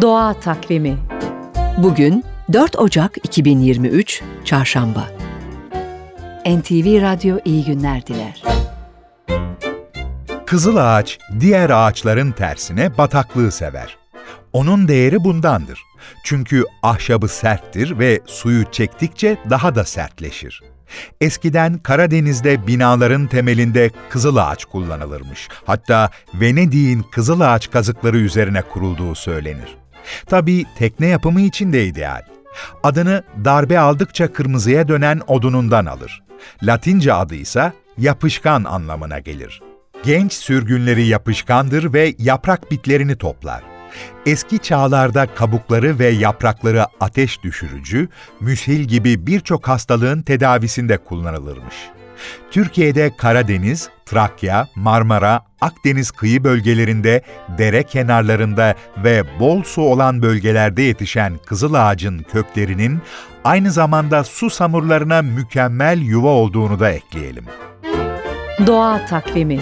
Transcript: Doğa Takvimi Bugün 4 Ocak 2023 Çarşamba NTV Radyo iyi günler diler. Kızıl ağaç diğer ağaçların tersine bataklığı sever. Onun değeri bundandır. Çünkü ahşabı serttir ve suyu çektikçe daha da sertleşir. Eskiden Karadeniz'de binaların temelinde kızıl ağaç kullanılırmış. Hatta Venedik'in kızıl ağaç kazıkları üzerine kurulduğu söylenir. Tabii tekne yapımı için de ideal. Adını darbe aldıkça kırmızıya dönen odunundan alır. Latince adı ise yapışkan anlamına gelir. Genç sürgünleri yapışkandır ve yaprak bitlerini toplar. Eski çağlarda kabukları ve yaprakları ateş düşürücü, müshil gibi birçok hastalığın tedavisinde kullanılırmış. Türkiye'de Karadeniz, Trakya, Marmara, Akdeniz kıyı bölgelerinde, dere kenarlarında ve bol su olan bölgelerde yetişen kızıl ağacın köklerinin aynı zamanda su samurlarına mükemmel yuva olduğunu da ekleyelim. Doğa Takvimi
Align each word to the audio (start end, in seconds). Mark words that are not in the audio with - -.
Doğa 0.00 0.34
Takvimi 0.40 0.98
Bugün 1.78 2.24
4 2.52 2.78
Ocak 2.78 3.16
2023 3.24 4.22
Çarşamba 4.44 5.08
NTV 6.46 7.02
Radyo 7.02 7.38
iyi 7.44 7.64
günler 7.64 8.06
diler. 8.06 8.42
Kızıl 10.46 10.76
ağaç 10.76 11.18
diğer 11.40 11.70
ağaçların 11.70 12.32
tersine 12.32 12.98
bataklığı 12.98 13.52
sever. 13.52 13.96
Onun 14.52 14.88
değeri 14.88 15.24
bundandır. 15.24 15.80
Çünkü 16.24 16.64
ahşabı 16.82 17.28
serttir 17.28 17.98
ve 17.98 18.20
suyu 18.26 18.64
çektikçe 18.72 19.36
daha 19.50 19.74
da 19.74 19.84
sertleşir. 19.84 20.62
Eskiden 21.20 21.78
Karadeniz'de 21.78 22.66
binaların 22.66 23.26
temelinde 23.26 23.90
kızıl 24.10 24.36
ağaç 24.36 24.64
kullanılırmış. 24.64 25.48
Hatta 25.64 26.10
Venedik'in 26.34 27.02
kızıl 27.02 27.40
ağaç 27.40 27.70
kazıkları 27.70 28.18
üzerine 28.18 28.62
kurulduğu 28.62 29.14
söylenir. 29.14 29.78
Tabii 30.26 30.64
tekne 30.78 31.06
yapımı 31.06 31.40
için 31.40 31.72
de 31.72 31.86
ideal. 31.86 32.22
Adını 32.82 33.22
darbe 33.44 33.78
aldıkça 33.78 34.32
kırmızıya 34.32 34.88
dönen 34.88 35.20
odunundan 35.26 35.86
alır. 35.86 36.22
Latince 36.62 37.12
adı 37.12 37.34
ise 37.34 37.72
yapışkan 37.98 38.64
anlamına 38.64 39.18
gelir. 39.18 39.62
Genç 40.04 40.32
sürgünleri 40.32 41.06
yapışkandır 41.06 41.92
ve 41.92 42.14
yaprak 42.18 42.70
bitlerini 42.70 43.16
toplar. 43.16 43.62
Eski 44.26 44.58
çağlarda 44.58 45.34
kabukları 45.34 45.98
ve 45.98 46.08
yaprakları 46.08 46.86
ateş 47.00 47.42
düşürücü, 47.42 48.08
müshil 48.40 48.80
gibi 48.80 49.26
birçok 49.26 49.68
hastalığın 49.68 50.22
tedavisinde 50.22 50.98
kullanılırmış. 50.98 51.74
Türkiye'de 52.50 53.16
Karadeniz, 53.16 53.88
Trakya, 54.06 54.68
Marmara, 54.74 55.42
Akdeniz 55.60 56.10
kıyı 56.10 56.44
bölgelerinde, 56.44 57.22
dere 57.58 57.82
kenarlarında 57.82 58.74
ve 59.04 59.22
bol 59.40 59.62
su 59.62 59.82
olan 59.82 60.22
bölgelerde 60.22 60.82
yetişen 60.82 61.38
kızıl 61.46 61.74
ağacın 61.74 62.18
köklerinin 62.18 62.98
aynı 63.44 63.70
zamanda 63.70 64.24
su 64.24 64.50
samurlarına 64.50 65.22
mükemmel 65.22 65.98
yuva 65.98 66.28
olduğunu 66.28 66.80
da 66.80 66.90
ekleyelim. 66.90 67.44
Doğa 68.66 69.06
Takvimi 69.06 69.60